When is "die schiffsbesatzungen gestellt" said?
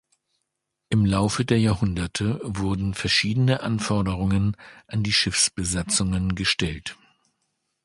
5.03-6.97